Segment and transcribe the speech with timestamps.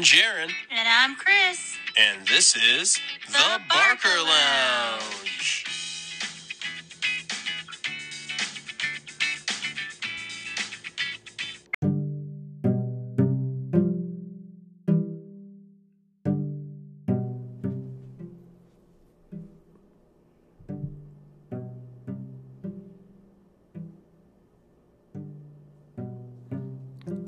[0.00, 1.76] I'm Jaron, And I'm Chris.
[1.98, 5.66] and this is The, The Barker Barker Lounge.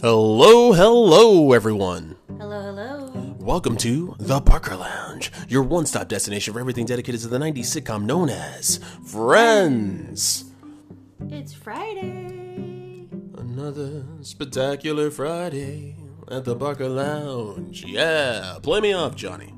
[0.00, 2.11] Hello, hello, everyone.
[3.52, 7.66] Welcome to The Parker Lounge, your one stop destination for everything dedicated to the 90s
[7.66, 10.46] sitcom known as Friends.
[11.28, 13.08] It's Friday.
[13.36, 15.96] Another spectacular Friday
[16.28, 17.84] at the Parker Lounge.
[17.84, 19.52] Yeah, play me off, Johnny.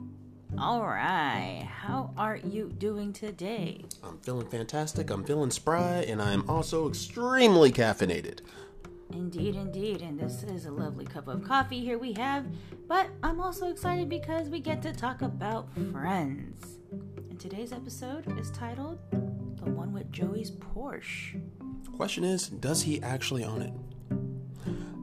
[0.59, 1.65] All right.
[1.71, 3.85] How are you doing today?
[4.03, 8.41] I'm feeling fantastic, I'm feeling spry, and I'm also extremely caffeinated.
[9.13, 10.03] Indeed, indeed.
[10.03, 12.47] And this is a lovely cup of coffee here we have.
[12.89, 16.79] But I'm also excited because we get to talk about friends.
[17.31, 21.41] And today's episode is titled The One with Joey's Porsche.
[21.97, 23.73] Question is, does he actually own it?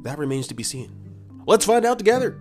[0.04, 0.92] That remains to be seen.
[1.46, 2.40] Let's find out together.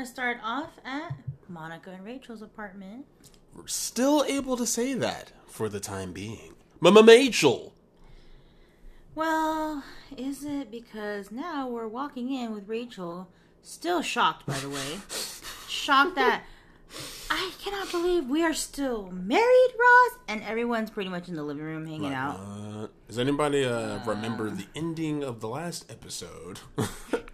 [0.00, 1.12] Going to start off at
[1.46, 3.04] Monica and Rachel's apartment.
[3.54, 6.54] We're still able to say that for the time being.
[6.80, 7.74] Mama Rachel.
[9.14, 9.84] Well,
[10.16, 13.28] is it because now we're walking in with Rachel,
[13.60, 15.00] still shocked, by the way,
[15.68, 16.44] shocked that
[17.30, 21.64] I cannot believe we are still married, Ross, and everyone's pretty much in the living
[21.64, 22.40] room hanging out.
[22.40, 26.60] Uh, does anybody uh, remember the ending of the last episode?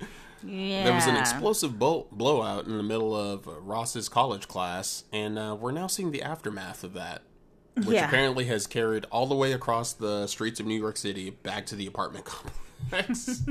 [0.46, 5.04] Yeah, There was an explosive blow- blowout in the middle of uh, Ross's college class,
[5.12, 7.22] and uh, we're now seeing the aftermath of that,
[7.74, 8.06] which Yeah.
[8.06, 11.76] apparently has carried all the way across the streets of New York City back to
[11.76, 12.24] the apartment
[12.90, 13.42] complex.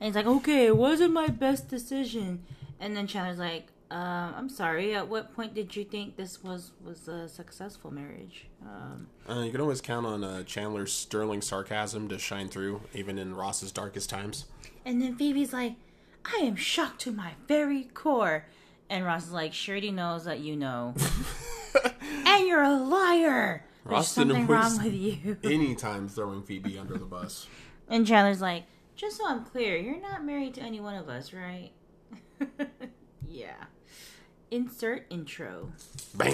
[0.00, 2.42] And he's like, "Okay, it wasn't my best decision."
[2.80, 4.92] And then Chandler's like, um, "I'm sorry.
[4.94, 9.52] At what point did you think this was was a successful marriage?" Um, uh, you
[9.52, 14.10] can always count on uh, Chandler's sterling sarcasm to shine through, even in Ross's darkest
[14.10, 14.46] times.
[14.84, 15.74] And then Phoebe's like,
[16.24, 18.46] I am shocked to my very core.
[18.88, 20.94] And Ross is like, Shirley knows that you know.
[22.26, 23.64] and you're a liar.
[23.84, 25.36] There's Ross didn't something wrong with you.
[25.44, 27.46] Anytime throwing Phoebe under the bus.
[27.88, 28.64] And Chandler's like,
[28.96, 31.70] just so I'm clear, you're not married to any one of us, right?
[33.28, 33.64] yeah.
[34.50, 35.72] Insert intro.
[36.18, 36.28] I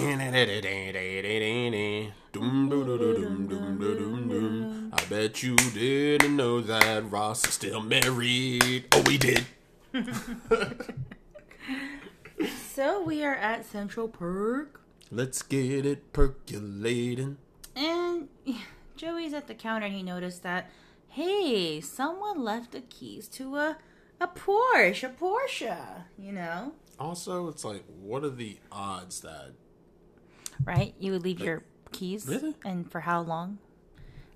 [5.09, 8.85] bet you didn't know that Ross is still married.
[8.91, 9.45] Oh, we did.
[12.73, 14.81] So we are at Central Park.
[15.11, 17.37] Let's get it percolating.
[17.75, 18.29] And
[18.95, 20.69] Joey's at the counter and he noticed that,
[21.09, 23.77] hey, someone left the keys to a,
[24.19, 26.71] a Porsche, a Porsche, you know?
[26.97, 29.51] Also, it's like, what are the odds that
[30.63, 30.95] Right?
[30.99, 32.27] You would leave your keys.
[32.27, 32.55] Really?
[32.63, 33.57] And for how long?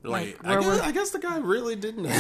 [0.06, 2.08] Like, Like, I, guess, I guess the guy really didn't.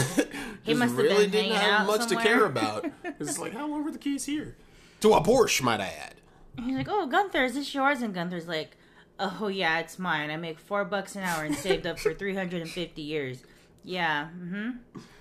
[0.63, 2.89] He just must have really been didn't have out much to care about.
[3.19, 4.55] It's like, how long were the keys here?
[5.01, 6.15] To a Porsche, might I add.
[6.57, 8.01] And he's like, oh, Gunther, is this yours?
[8.01, 8.75] And Gunther's like,
[9.19, 10.31] oh, yeah, it's mine.
[10.31, 13.43] I make four bucks an hour and saved up for 350 years.
[13.83, 14.71] Yeah, mm-hmm.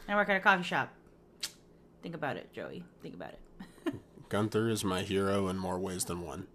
[0.08, 0.94] I work at a coffee shop.
[2.02, 2.84] Think about it, Joey.
[3.02, 3.94] Think about it.
[4.30, 6.46] Gunther is my hero in more ways than one.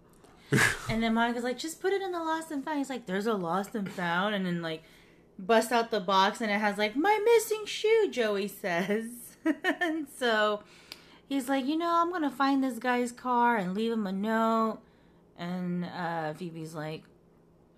[0.90, 2.80] And then Monica's like, just put it in the lost and found.
[2.80, 4.34] He's like, there's a lost and found.
[4.34, 4.84] And then, like,
[5.40, 9.36] bust out the box and it has, like, my missing shoe, Joey says.
[9.64, 10.62] and so
[11.28, 14.80] he's like, you know, I'm to find this guy's car and leave him a note.
[15.38, 17.04] And uh, Phoebe's like,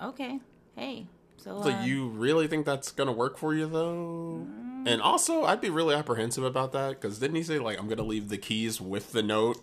[0.01, 0.39] okay,
[0.75, 1.05] hey.
[1.37, 4.45] So, So uh, you really think that's gonna work for you though?
[4.85, 8.03] And also, I'd be really apprehensive about that because didn't he say like I'm gonna
[8.03, 9.57] leave the keys with the note,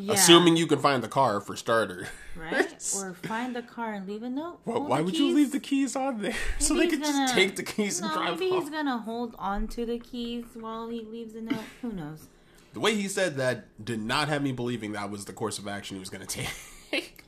[0.00, 2.08] yeah, assuming you can find the car for starter?
[2.36, 2.72] Right?
[2.96, 4.60] or find the car and leave a note.
[4.64, 7.32] Why, Hold why would you leave the keys on there so they could just gonna-
[7.32, 8.62] take the keys and no, drive maybe off?
[8.62, 11.64] he's gonna hold on to the keys while he leaves a note.
[11.82, 12.28] Who knows?
[12.72, 15.66] The way he said that did not have me believing that was the course of
[15.66, 16.48] action he was gonna take.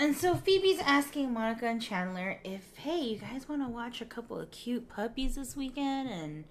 [0.00, 4.04] And so Phoebe's asking Monica and Chandler if, hey, you guys want to watch a
[4.04, 6.08] couple of cute puppies this weekend?
[6.08, 6.44] And,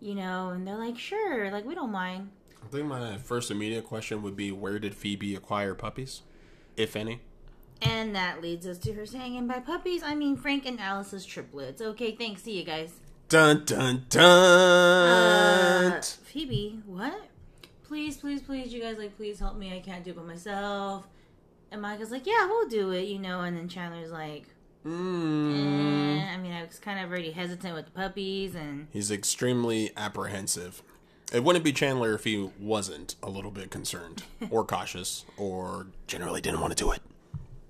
[0.00, 2.30] you know, and they're like, sure, like, we don't mind.
[2.62, 6.22] I think my first immediate question would be where did Phoebe acquire puppies,
[6.76, 7.20] if any?
[7.82, 11.24] And that leads us to her saying, and by puppies, I mean Frank and Alice's
[11.24, 11.80] triplets.
[11.80, 12.42] Okay, thanks.
[12.42, 12.92] See you guys.
[13.28, 15.92] Dun dun dun.
[15.92, 17.28] Uh, Phoebe, what?
[17.84, 19.74] Please, please, please, you guys, like, please help me.
[19.74, 21.08] I can't do it by myself.
[21.72, 23.40] And Micah's like, yeah, we'll do it, you know.
[23.40, 24.44] And then Chandler's like,
[24.84, 25.52] Mm.
[25.52, 29.90] Eh, I mean, I was kind of already hesitant with the puppies, and He's extremely
[29.96, 30.82] apprehensive.
[31.32, 36.40] It wouldn't be Chandler if he wasn't a little bit concerned or cautious or generally
[36.40, 37.00] didn't want to do it.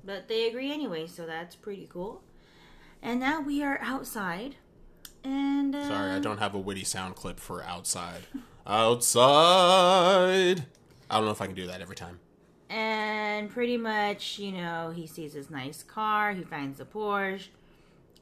[0.05, 2.23] but they agree anyway, so that's pretty cool.
[3.03, 4.57] And now we are outside,
[5.25, 8.27] and uh, Sorry, I don't have a witty sound clip for outside.
[8.67, 10.65] Outside.
[11.11, 12.21] I don't know if I can do that every time.
[12.69, 17.49] And pretty much, you know, he sees his nice car, he finds the Porsche,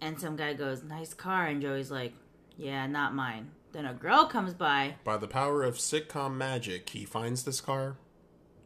[0.00, 2.14] and some guy goes, "Nice car," and Joey's like,
[2.56, 7.04] "Yeah, not mine." Then a girl comes by, By the power of sitcom magic, he
[7.04, 7.96] finds this car,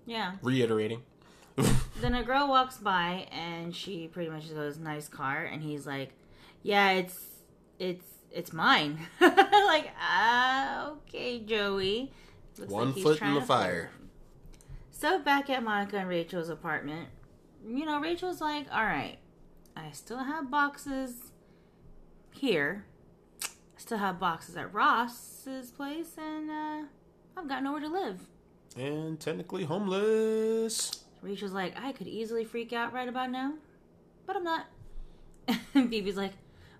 [0.06, 0.36] yeah.
[0.42, 1.02] reiterating.
[2.00, 6.14] Then a girl walks by, and she pretty much goes, "Nice car," and he's like,
[6.62, 7.26] "Yeah, it's
[7.78, 12.10] it's it's mine." like, ah, okay, Joey.
[12.58, 13.90] Looks One he's foot in the fire.
[14.90, 17.08] So back at Monica and Rachel's apartment,
[17.66, 19.18] you know, Rachel's like, all right,
[19.76, 21.32] I still have boxes
[22.30, 22.84] here.
[23.92, 26.86] Still have boxes at Ross's place, and uh,
[27.36, 28.26] I've got nowhere to live.
[28.74, 31.04] And technically homeless.
[31.20, 33.52] Rachel's like, I could easily freak out right about now,
[34.26, 34.64] but I'm not.
[35.74, 36.32] And Phoebe's like,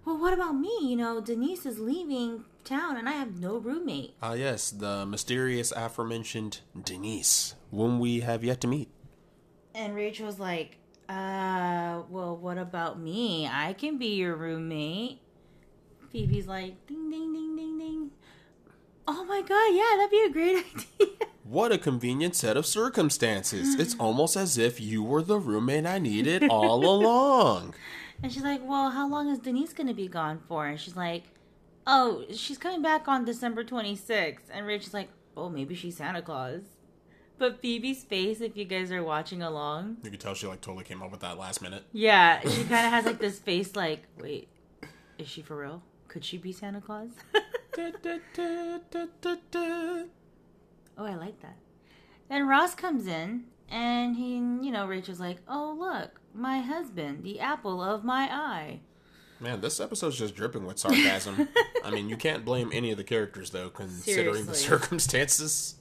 [0.06, 0.75] well, what about me?
[0.81, 4.14] You know, Denise is leaving town, and I have no roommate.
[4.23, 8.88] Ah, yes, the mysterious aforementioned Denise, whom we have yet to meet.
[9.75, 10.79] And Rachel's like,
[11.11, 13.47] uh, well, what about me?
[13.47, 15.22] I can be your roommate.
[16.12, 18.11] Phoebe's like, ding, ding, ding, ding, ding.
[19.09, 20.64] Oh my god, yeah, that'd be a great
[21.00, 21.26] idea.
[21.44, 23.75] What a convenient set of circumstances.
[23.81, 27.75] It's almost as if you were the roommate I needed all along.
[28.23, 30.67] And she's like, well, how long is Denise going to be gone for?
[30.67, 31.25] And she's like,
[31.87, 34.38] oh, she's coming back on December 26th.
[34.53, 36.61] And Rachel's like, oh, maybe she's Santa Claus.
[37.38, 40.85] But Phoebe's face, if you guys are watching along, You could tell she like totally
[40.85, 41.82] came up with that last minute.
[41.93, 44.47] yeah, she kind of has like this face like, wait,
[45.19, 45.82] is she for real?
[46.12, 47.09] Could she be Santa Claus?
[47.35, 47.97] oh,
[50.99, 51.56] I like that.
[52.29, 57.41] Then Ross comes in and he, you know, Rachel's like, oh, look, my husband, the
[57.41, 58.81] apple of my eye.
[59.41, 61.49] Man, this episode's just dripping with sarcasm.
[61.82, 65.76] I mean, you can't blame any of the characters though, considering the circumstances.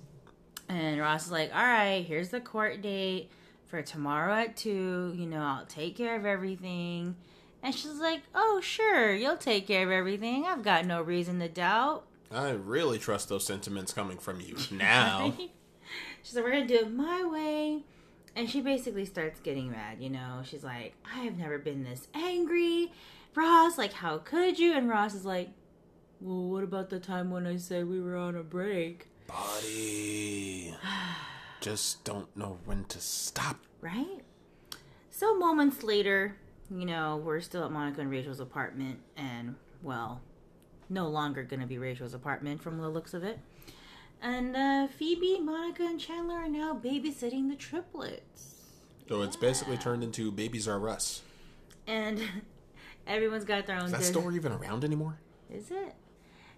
[0.69, 3.31] And Ross is like, all right, here's the court date
[3.67, 5.13] for tomorrow at 2.
[5.13, 7.17] You know, I'll take care of everything.
[7.63, 10.45] And she's like, oh, sure, you'll take care of everything.
[10.45, 12.05] I've got no reason to doubt.
[12.31, 15.33] I really trust those sentiments coming from you now.
[16.23, 17.83] she's like, we're going to do it my way.
[18.35, 20.41] And she basically starts getting mad, you know.
[20.43, 22.91] She's like, I have never been this angry.
[23.35, 24.73] Ross, like, how could you?
[24.73, 25.49] And Ross is like,
[26.21, 29.07] well, what about the time when I said we were on a break?
[29.27, 30.73] Body.
[31.61, 33.59] Just don't know when to stop.
[33.81, 34.21] Right?
[35.09, 36.37] So moments later,
[36.71, 40.21] you know, we're still at Monica and Rachel's apartment, and well,
[40.89, 43.39] no longer gonna be Rachel's apartment from the looks of it.
[44.21, 48.55] And uh, Phoebe, Monica, and Chandler are now babysitting the triplets.
[49.09, 51.21] So it's basically turned into Babies Are Us.
[51.87, 52.21] And
[53.07, 53.85] everyone's got their own.
[53.85, 55.17] Is that des- store even around anymore?
[55.51, 55.95] Is it?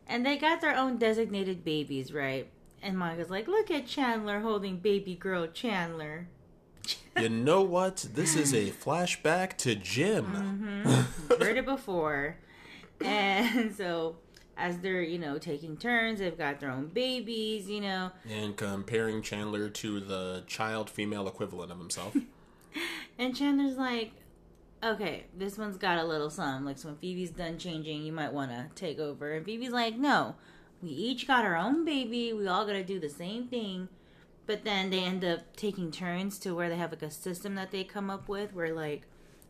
[0.08, 2.50] And they got their own designated babies, right?
[2.82, 6.28] And Monica's like, look at Chandler holding baby girl Chandler.
[7.20, 8.08] You know what?
[8.16, 10.26] This is a flashback to Jim.
[10.26, 11.44] Mm-hmm.
[11.44, 12.38] heard it before.
[13.02, 14.16] And so
[14.58, 18.12] as they're, you know, taking turns, they've got their own babies, you know.
[18.30, 22.16] And comparing Chandler to the child female equivalent of himself.
[23.20, 24.12] And Chandler's like,
[24.84, 26.66] okay, this one's got a little something.
[26.66, 29.34] Like, so when Phoebe's done changing, you might want to take over.
[29.34, 30.36] And Phoebe's like, no,
[30.82, 32.34] we each got our own baby.
[32.34, 33.88] We all got to do the same thing.
[34.46, 37.72] But then they end up taking turns to where they have like a system that
[37.72, 39.04] they come up with where, like,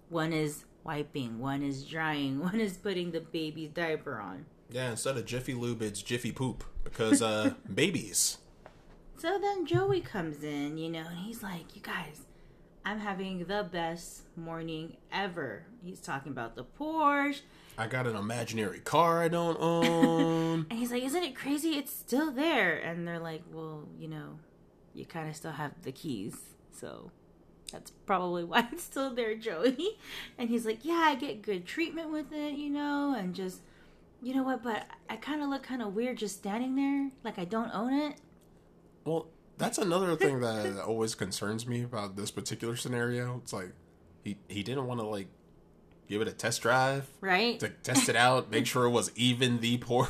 [0.09, 4.45] one is wiping, one is drying, one is putting the baby's diaper on.
[4.69, 6.63] yeah, instead of Jiffy Lube, it's Jiffy Poop.
[6.83, 8.37] Because, uh, babies.
[9.17, 12.21] So then Joey comes in, you know, and he's like, You guys,
[12.85, 15.65] I'm having the best morning ever.
[15.83, 17.41] He's talking about the Porsche.
[17.77, 20.65] I got an imaginary car I don't own.
[20.69, 21.77] And he's like, Isn't it crazy?
[21.77, 22.77] It's still there.
[22.77, 24.39] And they're like, Well, you know,
[24.93, 26.35] you kind of still have the keys.
[26.71, 27.11] So
[27.71, 29.97] that's probably why it's still there, Joey.
[30.37, 33.61] And he's like, Yeah, I get good treatment with it, you know, and just,
[34.21, 37.09] you know what, but I kind of look kind of weird just standing there.
[37.23, 38.15] Like I don't own it.
[39.05, 43.39] well, that's another thing that always concerns me about this particular scenario.
[43.43, 43.71] It's like,
[44.23, 45.27] he, he didn't want to, like,
[46.09, 47.59] give it a test drive Right?
[47.59, 50.07] to test it out, make sure it was even the poor.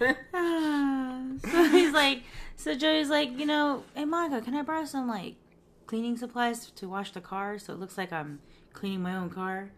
[0.32, 1.20] Ah,
[1.50, 2.22] so he's like,
[2.58, 5.36] so Joey's like, you know, hey Monica, can I borrow some like
[5.86, 8.40] cleaning supplies to wash the car so it looks like I'm
[8.72, 9.70] cleaning my own car?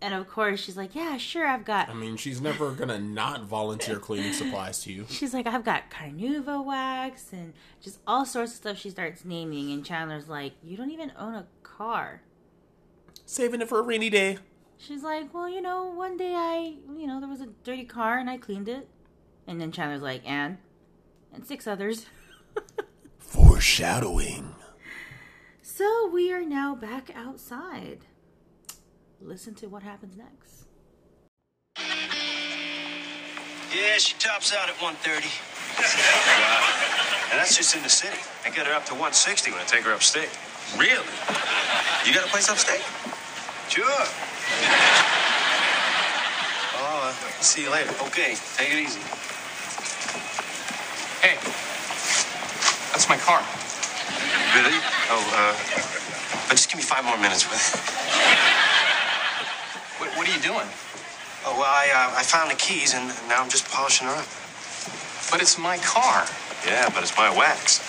[0.00, 3.44] And of course, she's like, "Yeah, sure, I've got." I mean, she's never gonna not
[3.44, 5.06] volunteer cleaning supplies to you.
[5.08, 9.72] She's like, "I've got Carnauba wax and just all sorts of stuff." She starts naming,
[9.72, 12.20] and Chandler's like, "You don't even own a car."
[13.24, 14.38] Saving it for a rainy day.
[14.76, 18.18] She's like, "Well, you know, one day I, you know, there was a dirty car
[18.18, 18.88] and I cleaned it."
[19.46, 20.58] And then Chandler's like, "And,
[21.36, 22.06] and six others."
[23.18, 24.54] Foreshadowing.
[25.62, 28.00] So we are now back outside.
[29.20, 30.66] Listen to what happens next.
[33.74, 35.26] Yeah, she tops out at 130.
[37.30, 38.16] And that's just in the city.
[38.44, 40.30] I get her up to 160 when I take her upstate.
[40.78, 41.04] Really?
[42.06, 42.82] You got a place upstate?
[43.68, 43.84] Sure.
[46.78, 47.90] Oh, uh, see you later.
[48.02, 49.00] Okay, take it easy.
[52.96, 53.44] That's my car.
[54.56, 54.72] Really?
[55.12, 55.52] Oh, uh,
[56.48, 57.76] but just give me five more minutes with it.
[60.00, 60.64] What, what are you doing?
[61.44, 64.24] Oh, well, I, uh, I found the keys and now I'm just polishing her up.
[65.28, 66.24] But it's my car.
[66.64, 67.84] Yeah, but it's my wax.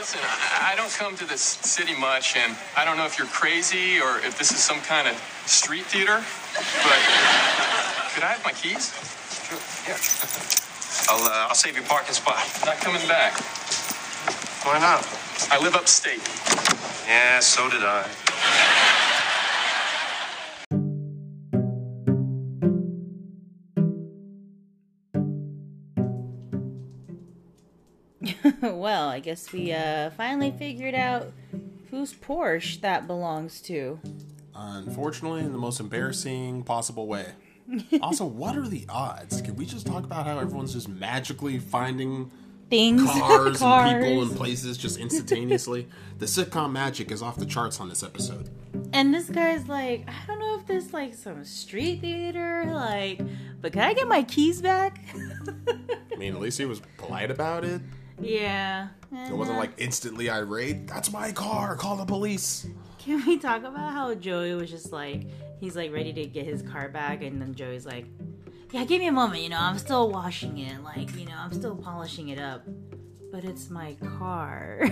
[0.00, 3.28] Listen, I, I don't come to this city much, and I don't know if you're
[3.28, 7.00] crazy or if this is some kind of street theater, but
[8.16, 8.88] could I have my keys?
[9.44, 9.60] Sure.
[9.84, 10.62] Yeah.
[11.12, 12.38] I'll, uh, I'll save your parking spot.
[12.62, 13.34] I'm not coming back.
[14.64, 15.06] Why not?
[15.50, 16.26] I live upstate.
[17.06, 18.08] Yeah, so did I.
[28.74, 31.30] well, I guess we uh, finally figured out
[31.90, 34.00] whose Porsche that belongs to.
[34.54, 37.26] Unfortunately, in the most embarrassing possible way.
[38.02, 39.40] Also, what are the odds?
[39.42, 42.30] Can we just talk about how everyone's just magically finding
[42.70, 43.90] Things, cars, cars.
[43.92, 45.88] and people and places just instantaneously?
[46.18, 48.48] the sitcom magic is off the charts on this episode.
[48.94, 53.20] And this guy's like, I don't know if this like some street theater, like,
[53.60, 55.00] but can I get my keys back?
[55.14, 57.80] I mean, at least he was polite about it.
[58.20, 58.88] yeah.
[59.14, 60.86] It wasn't like instantly irate.
[60.86, 61.76] That's my car.
[61.76, 62.66] Call the police.
[62.98, 65.26] Can we talk about how Joey was just like,
[65.62, 68.06] he's like ready to get his car back, and then Joey's like,
[68.72, 71.52] Yeah, give me a moment, you know, I'm still washing it, like, you know, I'm
[71.52, 72.66] still polishing it up.
[73.30, 74.86] But it's my car.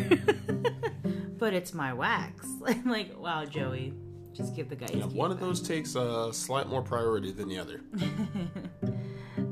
[1.39, 2.47] but it's my wax.
[2.67, 3.93] I'm like, wow, Joey.
[4.33, 7.49] Just give the guy his Yeah, one of those takes a slight more priority than
[7.49, 7.81] the other.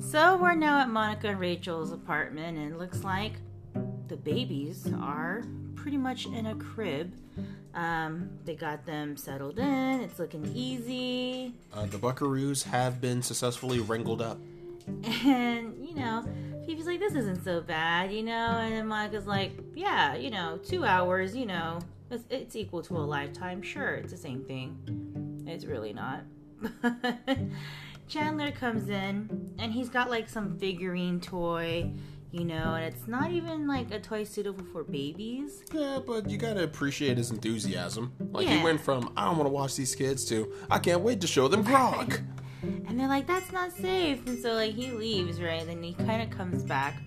[0.00, 3.32] So we're now at Monica and Rachel's apartment, and it looks like
[4.06, 5.42] the babies are
[5.74, 7.12] pretty much in a crib.
[7.74, 10.00] Um, they got them settled in.
[10.00, 14.38] It's looking easy, Uh, the Buckaroos have been successfully wrangled up.
[15.04, 16.24] and you know,
[16.66, 20.58] Phoebe's like, "This isn't so bad," you know, and then Monica's like, "Yeah, you know,
[20.64, 21.78] two hours, you know,
[22.10, 23.60] it's, it's equal to a lifetime.
[23.62, 25.44] Sure, it's the same thing.
[25.46, 26.22] It's really not."
[28.08, 31.92] Chandler comes in and he's got like some figurine toy,
[32.30, 35.62] you know, and it's not even like a toy suitable for babies.
[35.72, 38.12] Yeah, but you gotta appreciate his enthusiasm.
[38.32, 41.20] Like he went from "I don't want to watch these kids" to "I can't wait
[41.22, 42.20] to show them Grog."
[42.62, 44.26] And they're like, that's not safe.
[44.26, 45.60] And so like he leaves, right?
[45.60, 47.00] And then he kind of comes back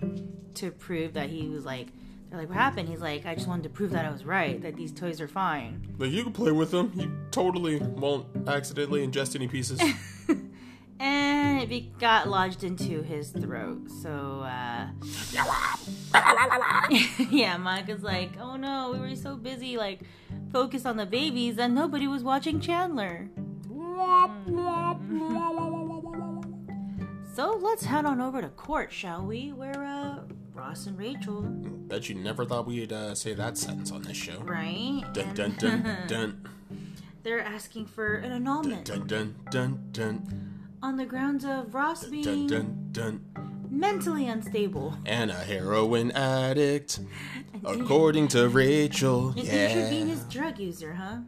[0.54, 1.88] to prove that he was like,
[2.30, 2.88] they're like, what happened?
[2.88, 5.28] He's like, I just wanted to prove that I was right, that these toys are
[5.28, 5.94] fine.
[5.98, 6.92] Like you can play with them.
[6.94, 9.80] You totally won't accidentally ingest any pieces.
[11.00, 13.90] And it got lodged into his throat.
[14.02, 14.88] So, uh,
[17.30, 20.00] yeah, Monica's like, oh no, we were so busy, like,
[20.52, 23.28] focused on the babies that nobody was watching Chandler.
[27.34, 29.52] So let's head on over to court, shall we?
[29.52, 30.18] Where, uh,
[30.54, 34.38] Ross and Rachel, Bet you never thought we'd uh, say that sentence on this show.
[34.40, 35.02] right?
[35.12, 36.48] Dun dun dun dun
[37.22, 40.51] They're asking for an dun annulment dun dun dun dun
[40.82, 43.24] on the grounds of Ross being dun dun.
[43.70, 44.94] mentally unstable.
[45.06, 47.00] And a heroin addict,
[47.64, 49.28] according to Rachel.
[49.36, 49.68] An Yeah.
[49.68, 51.18] intravenous drug user, huh?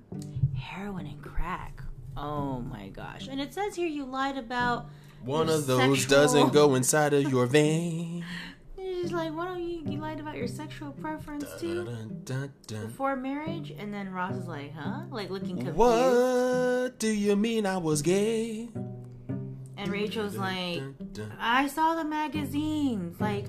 [0.56, 1.82] Heroin and crack.
[2.16, 3.28] Oh my gosh.
[3.28, 4.86] And it says here you lied about.
[5.24, 8.24] One of those sexual- doesn't go inside of your vein.
[8.76, 11.84] Just like, why don't you, you lied about your sexual preference too?
[11.84, 12.86] Dun, dun, dun.
[12.88, 13.70] Before marriage?
[13.78, 15.02] And then Ross is like, huh?
[15.10, 15.76] Like looking confused.
[15.76, 18.68] What do you mean I was gay?
[19.84, 20.82] And Rachel's like.
[21.38, 23.20] I saw the magazines.
[23.20, 23.44] Like,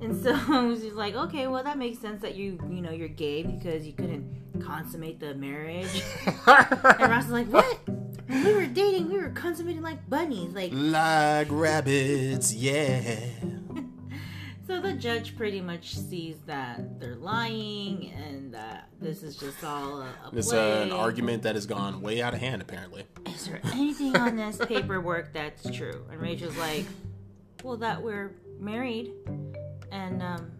[0.00, 3.42] and so she's like, okay, well, that makes sense that you, you know, you're gay
[3.42, 6.02] because you couldn't consummate the marriage.
[6.26, 7.64] and Ross is like, what?
[8.26, 10.52] When we were dating, we were consummating like bunnies.
[10.52, 13.20] Like, Like rabbits, yeah.
[14.84, 20.04] The judge pretty much sees that they're lying and that this is just all a,
[20.04, 20.82] a It's play.
[20.82, 23.04] an argument that has gone way out of hand, apparently.
[23.26, 26.04] Is there anything on this paperwork that's true?
[26.10, 26.84] And Rachel's like,
[27.62, 29.12] well, that we're married,
[29.90, 30.50] and um,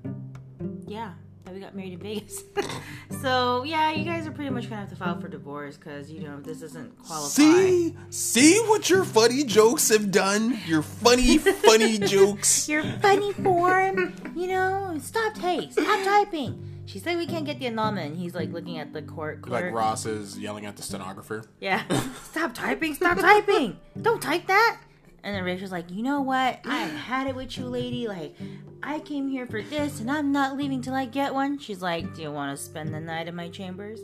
[0.87, 1.13] yeah,
[1.45, 2.43] that we got married in Vegas.
[3.23, 6.21] so yeah, you guys are pretty much gonna have to file for divorce because you
[6.21, 7.29] know this doesn't qualify.
[7.29, 7.97] See?
[8.11, 10.59] See what your funny jokes have done?
[10.67, 12.69] Your funny, funny jokes.
[12.69, 14.99] Your funny form, you know.
[15.01, 16.71] Stop, hey, stop typing.
[16.87, 18.17] She said we can't get the annulment.
[18.17, 19.65] He's like looking at the court clerk.
[19.65, 21.45] Like Ross is yelling at the stenographer.
[21.61, 21.83] Yeah.
[22.25, 22.95] Stop typing.
[22.95, 23.79] Stop typing.
[24.01, 24.81] Don't type that.
[25.25, 26.61] And then Rachel's like, you know what?
[26.67, 28.07] I had it with you, lady.
[28.07, 28.37] Like,
[28.83, 31.59] I came here for this, and I'm not leaving till I get one.
[31.59, 34.01] She's like, do you want to spend the night in my chambers?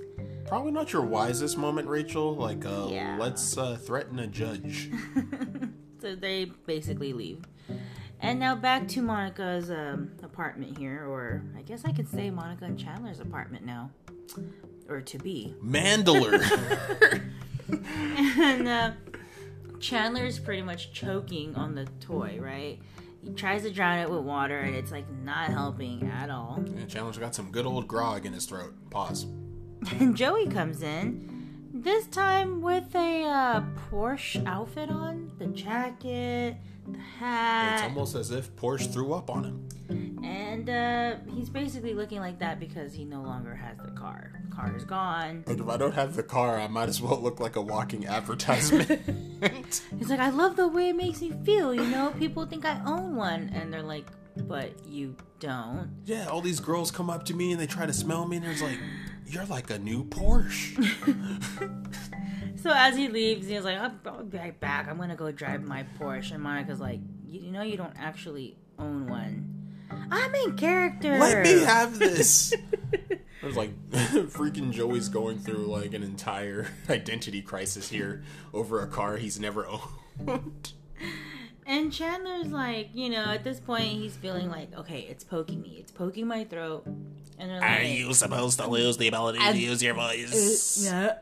[0.47, 2.35] Probably not your wisest moment, Rachel.
[2.35, 3.17] Like, uh, Yeah.
[3.21, 4.91] let's uh, threaten a judge.
[6.01, 7.45] So they basically leave.
[8.21, 12.65] And now back to Monica's um, apartment here, or I guess I could say Monica
[12.65, 13.91] and Chandler's apartment now,
[14.89, 15.55] or to be.
[15.63, 16.41] Mandler.
[18.39, 18.91] and uh,
[19.81, 22.79] Chandler's pretty much choking on the toy, right?
[23.23, 26.63] He tries to drown it with water, and it's like not helping at all.
[26.75, 28.75] yeah, Chandler's got some good old grog in his throat.
[28.91, 29.25] Pause.
[29.99, 36.57] And Joey comes in, this time with a uh, Porsche outfit on the jacket,
[36.93, 39.69] the It's almost as if Porsche threw up on him.
[40.25, 44.33] and uh, he's basically looking like that because he no longer has the car.
[44.55, 45.45] Car is gone.
[45.47, 48.07] Like, if I don't have the car, I might as well look like a walking
[48.07, 48.89] advertisement.
[49.99, 52.13] He's like, I love the way it makes me feel, you know?
[52.19, 53.51] People think I own one.
[53.55, 54.07] And they're like,
[54.37, 55.91] but you don't.
[56.05, 58.47] yeah, all these girls come up to me and they try to smell me, and
[58.47, 58.79] it's like,
[59.27, 60.77] you're like a new Porsche.
[62.63, 64.89] So as he leaves, he's like, I'll, I'll be right back.
[64.89, 66.33] I'm gonna go drive my Porsche.
[66.33, 69.57] And Monica's like, you, you know, you don't actually own one.
[70.11, 71.19] I'm in character.
[71.19, 72.55] Let me have this.
[73.43, 78.87] It was like freaking Joey's going through like an entire identity crisis here over a
[78.87, 80.75] car he's never owned.
[81.65, 85.77] And Chandler's like, you know, at this point, he's feeling like, okay, it's poking me.
[85.79, 86.85] It's poking my throat.
[87.39, 90.85] And they're you supposed to lose the ability to use your voice?
[90.85, 91.15] yeah.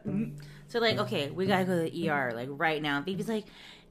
[0.68, 3.00] So like, okay, we gotta go to the ER like right now.
[3.00, 3.46] Baby's like,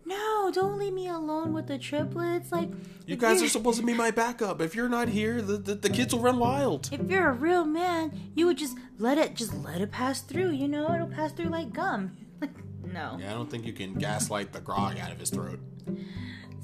[0.05, 2.51] no, don't leave me alone with the triplets.
[2.51, 2.69] Like,
[3.05, 4.61] You guys are supposed to be my backup.
[4.61, 6.89] If you're not here, the, the, the kids will run wild.
[6.93, 10.51] if you're a real man, you would just let it just let it pass through.
[10.51, 12.15] You know, it'll pass through like gum.
[12.39, 12.51] Like,
[12.93, 13.17] no.
[13.19, 15.59] Yeah, I don't think you can gaslight the grog out of his throat.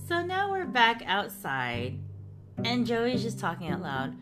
[0.07, 1.97] So now we're back outside,
[2.63, 4.15] and Joey's just talking out loud.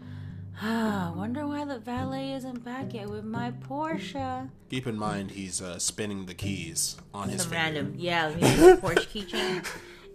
[0.60, 4.50] Ah, wonder why the valet isn't back yet with my Porsche.
[4.70, 8.34] Keep in mind, he's uh, spinning the keys on his Some random, yeah, a
[8.78, 9.66] Porsche keychain.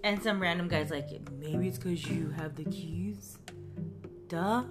[0.05, 1.09] And some random guy's like,
[1.41, 3.39] maybe it's because you have the keys.
[4.29, 4.65] Duh.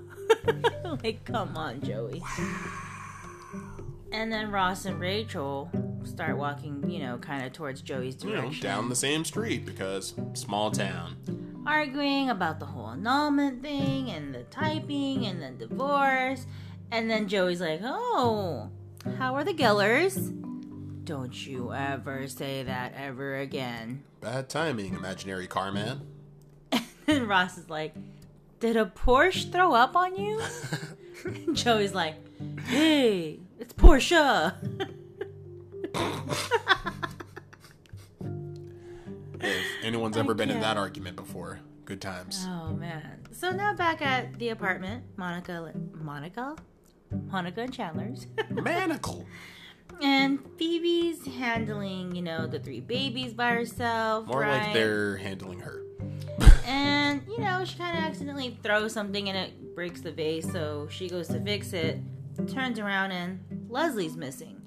[1.03, 2.21] like, come on, Joey.
[4.11, 5.69] And then Ross and Rachel
[6.05, 8.63] start walking, you know, kind of towards Joey's You know, direction.
[8.63, 11.17] down the same street because small town.
[11.65, 16.45] arguing about the whole annulment thing and the typing and the divorce.
[16.91, 18.69] And then Joey's like, Oh,
[19.17, 20.31] how are the Gellers?
[21.03, 24.03] Don't you ever say that ever again.
[24.21, 26.01] Bad timing, imaginary car man.
[27.07, 27.93] And Ross is like,
[28.59, 30.41] Did a Porsche throw up on you?
[31.25, 32.15] And Joey's like,
[32.65, 34.53] Hey, it's Porsche.
[39.39, 42.45] If anyone's ever been in that argument before, good times.
[42.49, 43.19] Oh man.
[43.31, 46.55] So now back at the apartment, Monica, Monica,
[47.31, 48.27] Monica and Chandler's.
[48.49, 49.25] Manacle.
[50.01, 54.27] And Phoebe's handling, you know, the three babies by herself.
[54.27, 54.63] More right?
[54.63, 55.81] like they're handling her.
[56.67, 60.51] And, you know, she kind of accidentally throws something and it breaks the vase.
[60.51, 61.99] So she goes to fix it,
[62.51, 64.59] turns around, and Leslie's missing.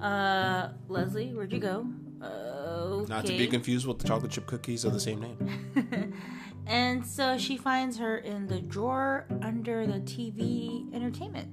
[0.00, 1.88] Uh, Leslie, where'd you go?
[2.22, 3.12] Okay.
[3.12, 6.14] Not to be confused with the chocolate chip cookies of the same name.
[6.66, 11.48] and so she finds her in the drawer under the TV entertainment.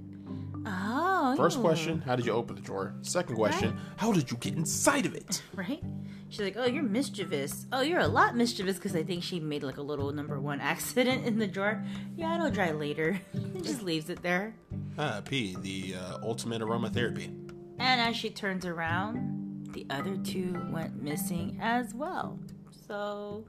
[0.65, 1.33] Oh.
[1.35, 2.93] First question, how did you open the drawer?
[3.01, 5.41] Second question, how did you get inside of it?
[5.55, 5.81] right?
[6.29, 7.65] She's like, "Oh, you're mischievous.
[7.73, 10.61] Oh, you're a lot mischievous because I think she made like a little number one
[10.61, 11.83] accident in the drawer.
[12.15, 13.19] Yeah, it'll dry later.
[13.61, 14.55] just leaves it there.
[14.97, 17.35] Ah, P, the uh, ultimate aromatherapy.
[17.79, 22.39] And as she turns around, the other two went missing as well.
[22.87, 23.45] So,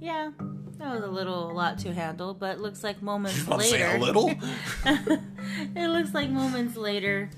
[0.00, 0.30] yeah,
[0.78, 2.34] that was a little a lot to handle.
[2.34, 4.30] But looks like moments later, say a little.
[4.84, 7.30] it looks like moments later,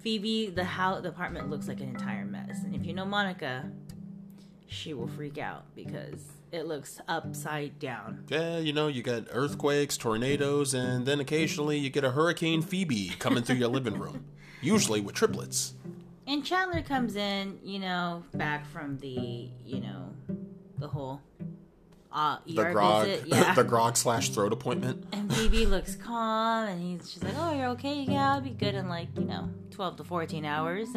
[0.00, 2.62] Phoebe, the house, the apartment looks like an entire mess.
[2.64, 3.70] And if you know Monica,
[4.66, 6.20] she will freak out because
[6.52, 8.24] it looks upside down.
[8.28, 13.10] Yeah, you know, you got earthquakes, tornadoes, and then occasionally you get a Hurricane Phoebe
[13.18, 14.24] coming through your living room.
[14.60, 15.74] Usually with triplets.
[16.26, 20.12] And Chandler comes in, you know, back from the, you know,
[20.78, 21.20] the whole
[22.18, 23.26] uh, The ER grog, visit.
[23.34, 23.54] Yeah.
[23.54, 25.06] the grog slash throat appointment.
[25.12, 28.04] and Phoebe looks calm, and he's she's like, "Oh, you're okay?
[28.08, 30.88] Yeah, I'll be good in like you know, twelve to fourteen hours."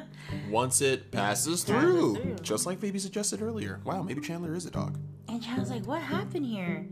[0.50, 2.34] Once it passes through, through.
[2.42, 3.80] just like Phoebe suggested earlier.
[3.84, 4.98] Wow, maybe Chandler is a dog.
[5.28, 6.86] and Chandler's like, "What happened here?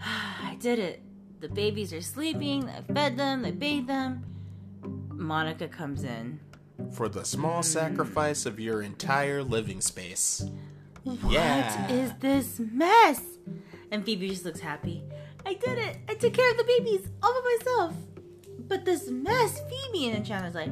[0.04, 1.02] I did it.
[1.40, 2.68] The babies are sleeping.
[2.68, 3.44] I fed them.
[3.44, 4.24] I bathed them."
[5.10, 6.40] Monica comes in.
[6.92, 10.44] For the small sacrifice of your entire living space.
[11.04, 11.88] What Yeah.
[11.90, 13.20] is this mess?
[13.90, 15.02] And Phoebe just looks happy.
[15.44, 15.96] I did it.
[16.08, 17.94] I took care of the babies all by myself.
[18.68, 20.10] But this mess, Phoebe.
[20.10, 20.70] And Chandler's like,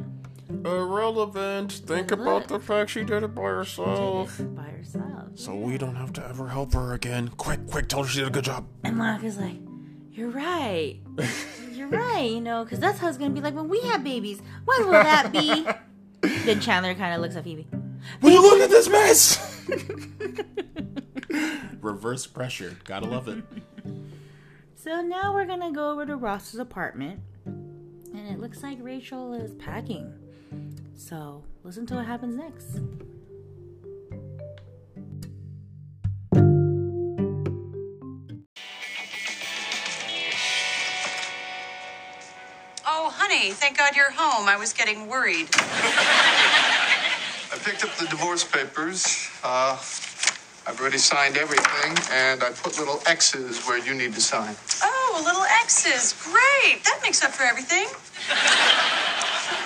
[0.64, 1.72] Irrelevant.
[1.72, 2.20] Think Look.
[2.20, 4.40] about the fact she did it by did herself.
[4.40, 5.28] it by herself.
[5.34, 7.28] So we don't have to ever help her again.
[7.36, 8.66] Quick, quick, tell her she did a good job.
[8.84, 9.56] And Monica's like,
[10.12, 10.98] You're right.
[11.72, 14.02] You're right, you know, because that's how it's going to be like when we have
[14.04, 14.40] babies.
[14.64, 15.66] When will that be?
[16.44, 17.66] then Chandler kind of looks at Phoebe.
[18.20, 19.49] Will you look at this mess?
[21.80, 22.76] Reverse pressure.
[22.84, 23.42] Gotta love it.
[24.82, 27.20] So now we're going to go over to Ross's apartment.
[27.44, 30.10] And it looks like Rachel is packing.
[30.96, 32.78] So listen to what happens next.
[42.86, 44.48] Oh, honey, thank God you're home.
[44.48, 45.48] I was getting worried.
[47.60, 49.28] I picked up the divorce papers.
[49.44, 49.76] Uh,
[50.66, 54.56] I've already signed everything, and I put little X's where you need to sign.
[54.82, 56.14] Oh, little X's.
[56.24, 56.82] Great.
[56.84, 57.86] That makes up for everything.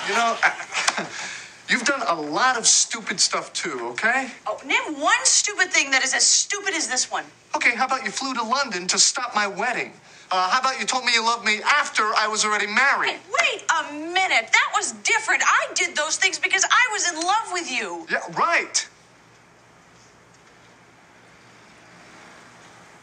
[0.09, 1.07] You know, I,
[1.69, 4.33] you've done a lot of stupid stuff too, okay?
[4.45, 7.25] Oh, name one stupid thing that is as stupid as this one.
[7.55, 9.93] Okay, how about you flew to London to stop my wedding?
[10.31, 13.11] Uh, how about you told me you loved me after I was already married?
[13.11, 14.49] Hey, wait a minute.
[14.53, 15.43] That was different.
[15.45, 18.07] I did those things because I was in love with you.
[18.11, 18.89] Yeah, right.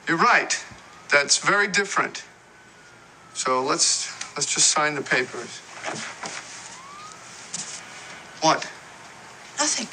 [0.07, 0.61] You're right.
[1.11, 2.23] That's very different.
[3.33, 5.59] So let's let's just sign the papers.
[8.41, 8.67] What?
[9.57, 9.87] Nothing.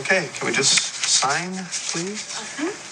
[0.00, 2.85] Okay, can we just sign, please?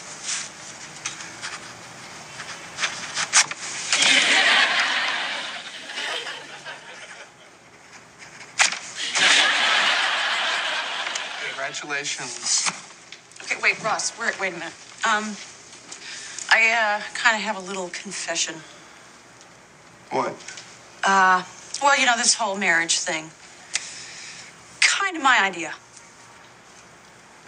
[11.85, 12.71] Congratulations.
[13.43, 14.19] Okay, wait, Ross.
[14.19, 14.73] Wait, wait a minute.
[15.07, 15.37] Um,
[16.49, 18.55] I uh, kind of have a little confession.
[20.11, 20.33] What?
[21.05, 21.43] Uh,
[21.83, 23.29] well, you know this whole marriage thing.
[24.81, 25.75] Kind of my idea.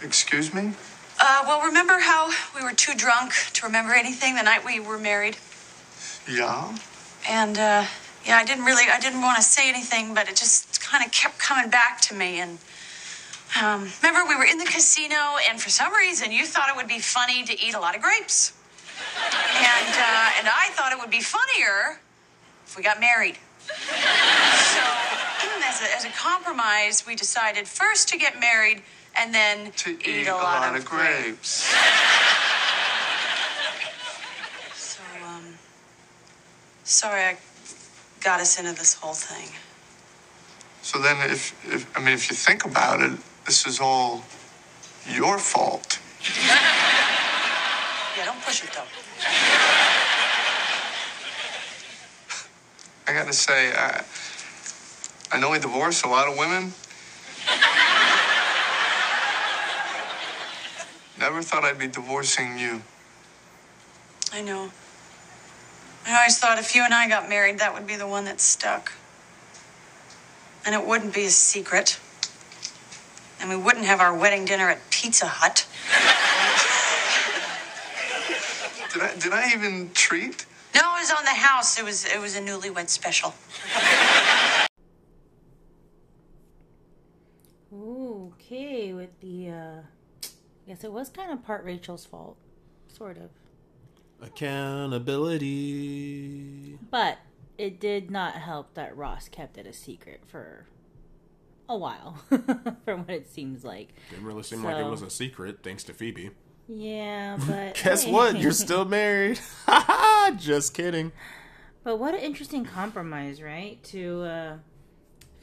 [0.03, 0.73] Excuse me?
[1.19, 4.99] Uh, well, remember how we were too drunk to remember anything the night we were
[4.99, 5.37] married?
[6.29, 6.77] Yeah?
[7.27, 7.85] And uh,
[8.23, 11.11] yeah, I didn't really, I didn't want to say anything, but it just kind of
[11.11, 12.39] kept coming back to me.
[12.39, 12.59] And
[13.55, 15.15] um, remember, we were in the casino,
[15.49, 18.01] and for some reason, you thought it would be funny to eat a lot of
[18.01, 18.53] grapes,
[19.15, 21.99] and uh, and I thought it would be funnier
[22.65, 23.37] if we got married.
[23.65, 23.73] So,
[25.65, 28.83] as a, as a compromise, we decided first to get married,
[29.17, 31.73] and then To eat, a lot, of grapes.
[34.75, 35.55] So, um,
[36.83, 37.37] sorry I
[38.21, 39.49] got us into this whole thing.
[40.81, 43.11] So then, if, if I mean, if you think about it,
[43.47, 44.21] this is all
[45.09, 45.99] your fault.
[46.45, 48.83] Yeah, don't push it though.
[53.07, 54.03] I gotta say, I,
[55.31, 56.73] I know we divorced a lot of women.
[61.17, 62.81] Never thought I'd be divorcing you.
[64.33, 64.71] I know.
[66.05, 68.41] I always thought if you and I got married, that would be the one that
[68.41, 68.91] stuck.
[70.65, 71.97] And it wouldn't be a secret.
[73.39, 75.67] And we wouldn't have our wedding dinner at Pizza Hut.
[78.93, 80.45] Did I, did I even treat?
[80.73, 81.79] No, it was on the house.
[81.79, 83.33] It was it was a newlywed special.
[87.73, 89.81] Okay, with the, uh,
[90.23, 92.37] I guess it was kind of part Rachel's fault.
[92.87, 93.29] Sort of.
[94.21, 96.79] Accountability.
[96.89, 97.19] But
[97.57, 100.65] it did not help that Ross kept it a secret for
[101.69, 102.17] a while,
[102.85, 103.93] from what it seems like.
[104.09, 106.31] Didn't really seem like it was a secret, thanks to Phoebe.
[106.67, 108.11] Yeah, but Guess hey.
[108.11, 108.37] what?
[108.37, 109.39] You're still married.
[110.37, 111.11] Just kidding.
[111.83, 113.81] But what an interesting compromise, right?
[113.85, 114.57] To uh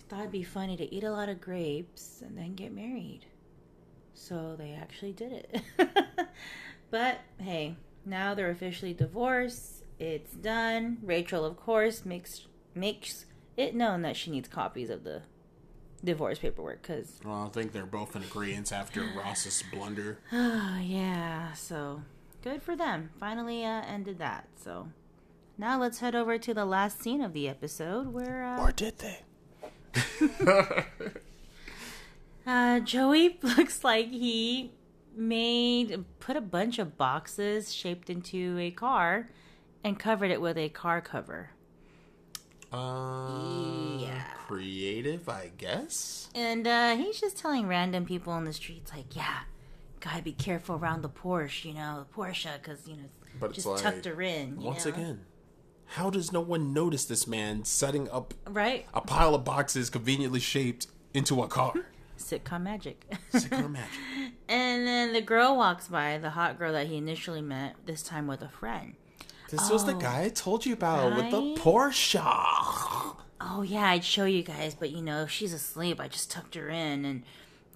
[0.09, 3.27] thought it'd be funny to eat a lot of grapes and then get married.
[4.13, 5.63] So they actually did it.
[6.91, 9.83] but hey, now they're officially divorced.
[9.99, 10.99] It's done.
[11.03, 13.25] Rachel, of course, makes makes
[13.57, 15.23] it known that she needs copies of the
[16.05, 20.19] divorce paperwork because Well, I think they're both in agreement after Ross's blunder.
[20.33, 21.53] Oh, yeah.
[21.55, 22.03] So
[22.43, 23.11] good for them.
[23.19, 24.49] Finally uh, ended that.
[24.57, 24.89] So
[25.57, 28.95] now let's head over to the last scene of the episode where uh, Or did
[28.99, 29.21] they?
[32.47, 34.73] uh, Joey looks like he
[35.17, 39.31] made put a bunch of boxes shaped into a car
[39.85, 41.51] and covered it with a car cover.
[42.75, 44.25] Uh, Yeah.
[44.47, 46.29] Creative, I guess.
[46.35, 49.41] And uh, he's just telling random people on the streets, like, yeah,
[50.01, 53.09] gotta be careful around the Porsche, you know, the Porsche, because, you know,
[53.41, 54.61] But it's just like, tucked her in.
[54.61, 54.93] you Once know?
[54.93, 55.21] again,
[55.87, 58.87] how does no one notice this man setting up Right?
[58.93, 61.73] a pile of boxes conveniently shaped into a car?
[62.19, 63.11] Sitcom magic.
[63.33, 63.99] Sitcom magic.
[64.49, 68.27] And then the girl walks by, the hot girl that he initially met, this time
[68.27, 68.95] with a friend.
[69.51, 71.41] This was the guy I told you about with the?
[71.61, 72.21] Porsche.
[73.41, 76.55] Oh, yeah, I'd show you guys, but you know, if she's asleep, I just tucked
[76.55, 77.05] her in.
[77.05, 77.23] And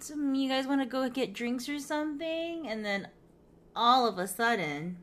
[0.01, 2.67] some you guys want to go get drinks or something?
[2.67, 3.09] And then
[3.77, 4.97] all of a sudden,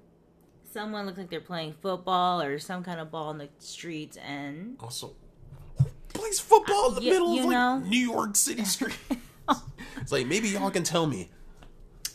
[0.72, 4.76] someone looks like they're playing football or some kind of ball in the streets, and
[4.80, 5.14] Also,
[6.10, 7.80] plays football in the Y- middle you of like know?
[7.80, 8.98] New York City street.
[10.02, 11.30] it's like maybe y'all can tell me.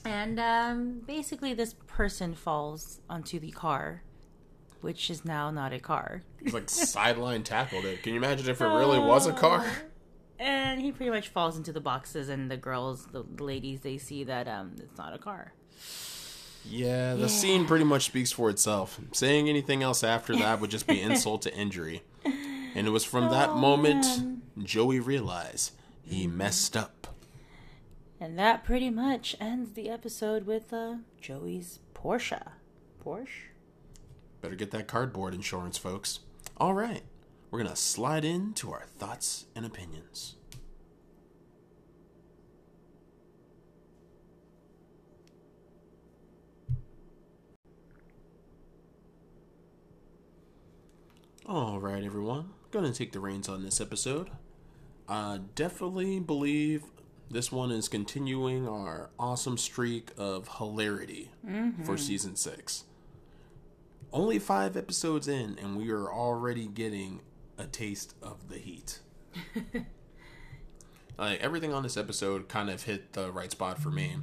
[0.05, 4.03] and um, basically, this person falls onto the car,
[4.81, 6.23] which is now not a car.
[6.43, 8.03] He's like sideline tackled it.
[8.03, 9.65] Can you imagine if it really was a car?
[10.39, 14.25] And he pretty much falls into the boxes, and the girls, the ladies, they see
[14.25, 15.53] that um, it's not a car.
[16.65, 18.99] Yeah, the scene pretty much speaks for itself.
[19.13, 22.03] Saying anything else after that would just be insult to injury.
[22.25, 24.07] And it was from that moment
[24.63, 27.09] Joey realized he messed up.
[28.21, 32.53] And that pretty much ends the episode with uh, Joey's Porsche.
[33.05, 33.50] Porsche?
[34.41, 36.21] Better get that cardboard insurance, folks.
[36.57, 37.03] All right,
[37.51, 40.37] we're gonna slide into our thoughts and opinions.
[51.45, 52.51] All right, everyone.
[52.71, 54.31] Gonna take the reins on this episode.
[55.09, 56.85] I definitely believe
[57.29, 61.97] this one is continuing our awesome streak of hilarity for mm-hmm.
[61.97, 62.85] season six
[64.13, 67.21] only five episodes in, and we are already getting
[67.59, 69.01] a taste of the heat.
[71.19, 74.17] like everything on this episode kind of hit the right spot for me.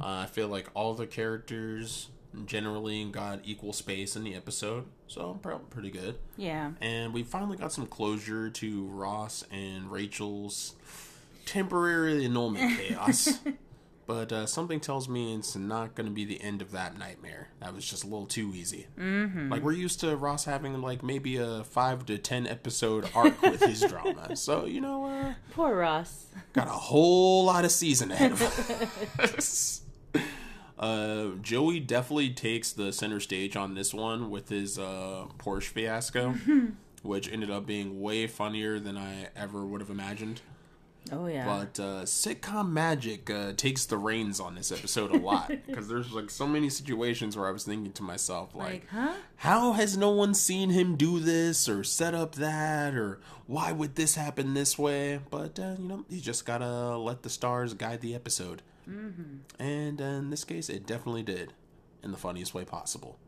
[0.00, 2.08] Uh, I feel like all the characters
[2.46, 6.16] generally got equal space in the episode, so I'm pretty good.
[6.36, 6.72] Yeah.
[6.80, 10.74] And we finally got some closure to Ross and Rachel's
[11.46, 13.38] temporary annulment chaos.
[14.06, 17.48] But uh, something tells me it's not going to be the end of that nightmare.
[17.60, 18.86] That was just a little too easy.
[18.98, 19.50] Mm-hmm.
[19.50, 23.62] Like we're used to Ross having like maybe a five to ten episode arc with
[23.62, 24.36] his drama.
[24.36, 26.26] So you know, uh, Poor Ross.
[26.52, 28.42] got a whole lot of season ahead of
[29.18, 29.80] us.
[30.76, 36.34] Uh, Joey definitely takes the center stage on this one with his uh, Porsche fiasco,
[37.02, 40.40] which ended up being way funnier than I ever would have imagined.
[41.12, 41.44] Oh, yeah.
[41.44, 46.12] But uh, sitcom magic uh, takes the reins on this episode a lot because there's
[46.12, 49.12] like so many situations where I was thinking to myself, like, like, huh?
[49.36, 53.96] how has no one seen him do this or set up that or why would
[53.96, 55.20] this happen this way?
[55.30, 58.62] But uh, you know, you just gotta let the stars guide the episode.
[58.88, 59.62] Mm-hmm.
[59.62, 61.52] And uh, in this case, it definitely did,
[62.02, 63.18] in the funniest way possible.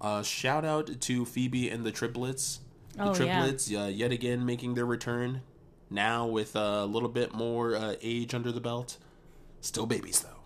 [0.00, 2.60] Uh, shout out to Phoebe and the triplets.
[2.94, 3.12] The Oh, yeah.
[3.14, 5.42] triplets, uh, yet again making their return.
[5.90, 8.98] Now with a little bit more uh, age under the belt.
[9.60, 10.38] Still babies though.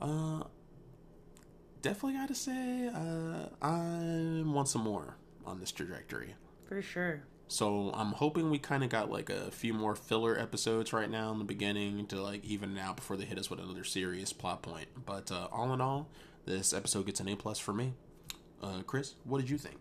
[0.00, 0.44] Uh,
[1.82, 6.34] definitely gotta say, uh, I want some more on this trajectory.
[6.66, 7.22] For sure.
[7.48, 11.32] So I'm hoping we kind of got like a few more filler episodes right now
[11.32, 14.32] in the beginning to like even it out before they hit us with another serious
[14.32, 14.86] plot point.
[15.04, 16.08] But uh, all in all,
[16.46, 17.94] this episode gets an A plus for me.
[18.62, 19.80] Uh, Chris, what did you think?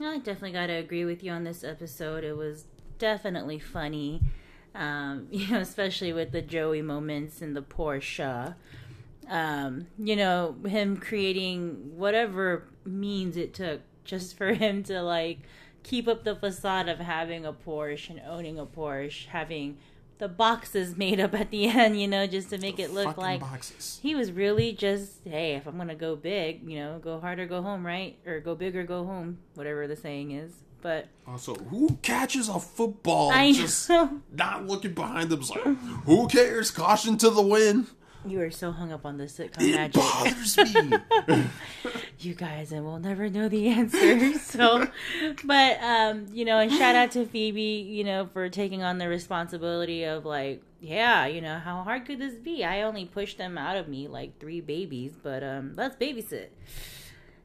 [0.00, 2.24] I definitely got to agree with you on this episode.
[2.24, 2.64] It was
[2.98, 4.22] definitely funny,
[4.74, 8.54] um, you know, especially with the Joey moments and the Porsche.
[9.28, 15.40] Um, you know, him creating whatever means it took just for him to like
[15.82, 19.78] keep up the facade of having a Porsche and owning a Porsche, having
[20.18, 23.40] the boxes made up at the end, you know, just to make it look like
[23.40, 23.98] boxes.
[24.02, 27.46] he was really just hey if i'm gonna go big you know go hard or
[27.46, 31.54] go home right or go big or go home whatever the saying is But Also,
[31.54, 34.20] who catches a football I just know.
[34.32, 35.40] not looking behind them?
[35.40, 35.62] It's like,
[36.04, 36.70] who cares?
[36.70, 37.88] Caution to the wind.
[38.26, 39.94] you are so hung up on this sitcom It magic.
[39.94, 41.44] bothers me.
[42.18, 44.86] you guys and we'll never know the answer so
[45.44, 49.06] but um you know and shout out to phoebe you know for taking on the
[49.08, 53.56] responsibility of like yeah you know how hard could this be i only pushed them
[53.58, 56.48] out of me like three babies but um let's babysit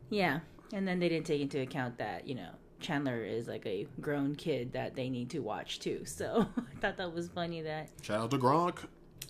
[0.09, 0.39] yeah
[0.73, 2.49] and then they didn't take into account that you know
[2.81, 6.97] chandler is like a grown kid that they need to watch too so i thought
[6.97, 8.79] that was funny that Shout out to Gronk.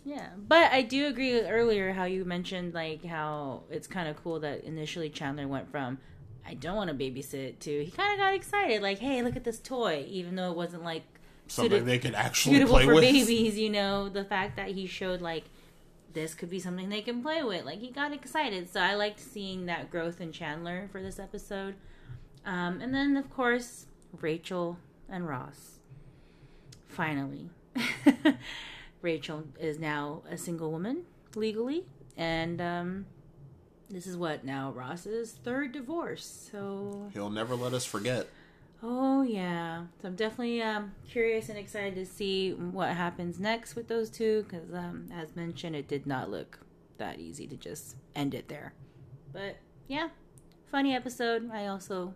[0.03, 4.15] yeah, but I do agree with earlier how you mentioned like how it's kind of
[4.23, 5.99] cool that initially Chandler went from
[6.45, 9.43] I don't want to babysit to he kind of got excited like hey look at
[9.43, 11.03] this toy even though it wasn't like
[11.47, 13.03] Something suited- they could actually suitable play for with.
[13.03, 15.43] babies you know the fact that he showed like
[16.13, 19.19] this could be something they can play with like he got excited so I liked
[19.19, 21.75] seeing that growth in Chandler for this episode
[22.45, 23.85] um, and then of course
[24.19, 24.77] Rachel
[25.09, 25.79] and Ross
[26.87, 27.49] finally
[29.01, 31.03] Rachel is now a single woman
[31.35, 31.85] legally,
[32.17, 33.05] and um,
[33.89, 36.49] this is what now Ross's third divorce.
[36.51, 38.27] So, He'll never let us forget.
[38.83, 43.87] oh yeah, so I'm definitely um, curious and excited to see what happens next with
[43.87, 46.59] those two because, um, as mentioned, it did not look
[46.97, 48.73] that easy to just end it there.
[49.33, 50.09] But yeah,
[50.69, 51.49] funny episode.
[51.51, 52.13] I also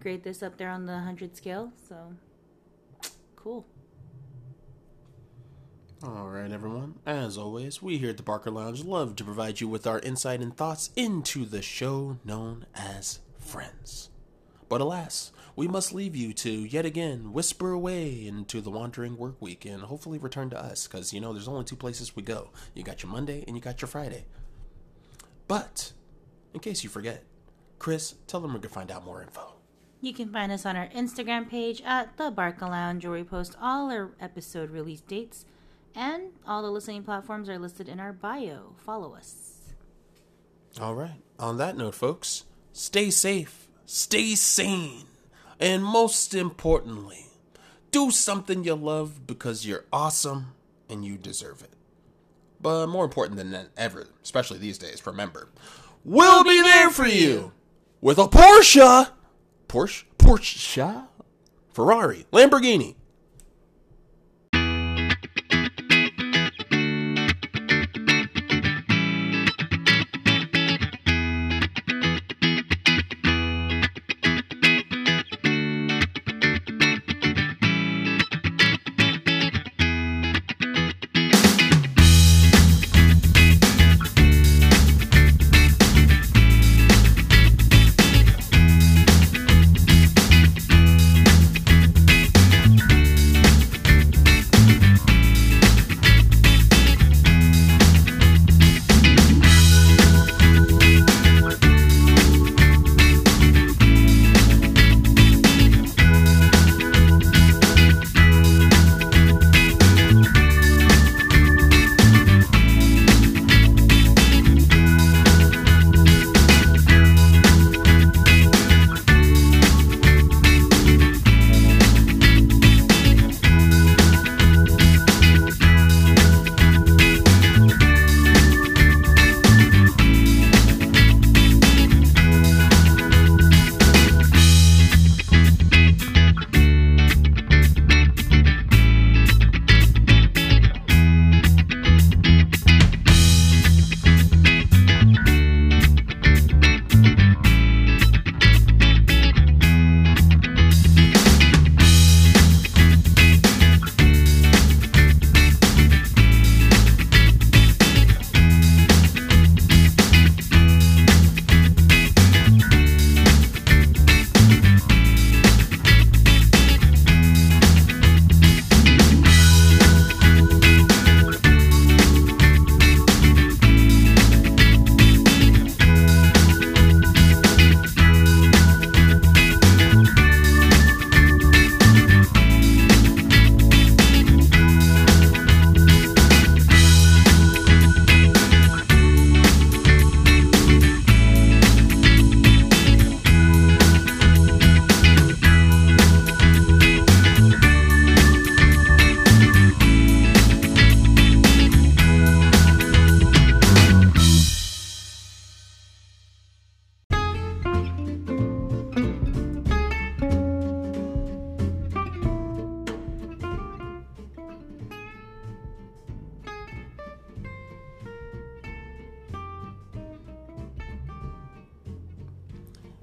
[0.00, 1.72] grade this up there on the hundred scale.
[1.88, 2.14] So
[3.34, 3.66] cool.
[6.02, 6.96] All right, everyone.
[7.06, 10.40] As always, we here at the Barker Lounge love to provide you with our insight
[10.40, 14.10] and thoughts into the show known as Friends.
[14.68, 19.40] But alas, we must leave you to yet again whisper away into the wandering work
[19.40, 22.50] week and hopefully return to us because, you know, there's only two places we go.
[22.74, 24.26] You got your Monday and you got your Friday.
[25.48, 25.92] But,
[26.52, 27.24] in case you forget,
[27.78, 29.55] Chris, tell them you can find out more info.
[30.06, 33.56] You can find us on our Instagram page at the Barca Lounge, where we post
[33.60, 35.44] all our episode release dates,
[35.96, 38.76] and all the listening platforms are listed in our bio.
[38.76, 39.72] Follow us.
[40.80, 41.20] All right.
[41.40, 45.06] On that note, folks, stay safe, stay sane,
[45.58, 47.26] and most importantly,
[47.90, 50.52] do something you love because you're awesome
[50.88, 51.72] and you deserve it.
[52.60, 55.48] But more important than ever, especially these days, remember,
[56.04, 57.50] we'll be there for you
[58.00, 59.10] with a Porsche,
[59.76, 61.06] Porsche, Porsche,
[61.74, 62.96] Ferrari, Lamborghini,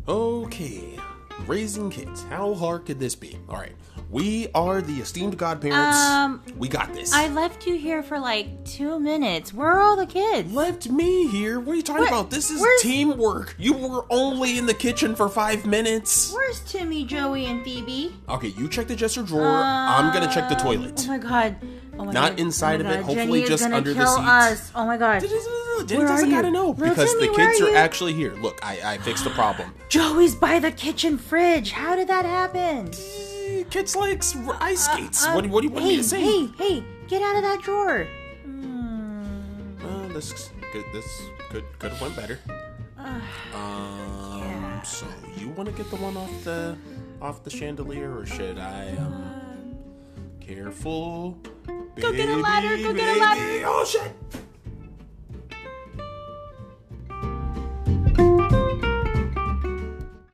[0.08, 1.00] Okay,
[1.48, 2.24] raising kids.
[2.24, 3.38] How hard could this be?
[3.48, 3.72] All right,
[4.10, 5.98] we are the esteemed godparents.
[5.98, 7.14] Um, we got this.
[7.14, 9.54] I left you here for like two minutes.
[9.54, 10.52] Where are all the kids?
[10.54, 11.58] left me here.
[11.62, 12.30] What are you talking Where- about?
[12.32, 13.56] This is where's- teamwork.
[13.58, 16.34] You were only in the kitchen for five minutes.
[16.34, 18.14] Where's Timmy, Joey, and Phoebe?
[18.28, 19.46] Okay, you check the dresser drawer.
[19.48, 21.02] I'm gonna check the Uh, toilet.
[21.06, 21.56] Oh my god.
[21.94, 22.14] Oh my god.
[22.14, 22.40] Not god.
[22.42, 23.06] inside oh my of it, God.
[23.06, 24.28] hopefully Jenny is just gonna under the kill seats.
[24.28, 24.72] Us.
[24.76, 25.22] Oh my god.
[25.84, 26.54] Jenny Where doesn't are gotta you?
[26.54, 28.34] know Little because the where kids are are actually here.
[28.36, 29.74] Look, I, I fixed the problem.
[29.90, 31.72] Joey's by the kitchen fridge.
[31.72, 32.92] How did that happen?
[33.70, 35.26] Kids likes ice skates.
[35.26, 36.22] Uh, what, do- what do you want hey, me to say?
[36.22, 38.08] Hey, hey, get out of that drawer.
[39.84, 41.06] Uh, this could this
[41.50, 42.40] could could have went better.
[43.54, 45.06] um, so
[45.38, 46.78] you want to get the one off the
[47.22, 48.96] off the chandelier, or should I?
[48.98, 49.76] Um,
[50.40, 51.38] careful.
[52.00, 53.64] Go get a ladder, baby, go get a ladder.
[53.66, 54.12] Oh shit!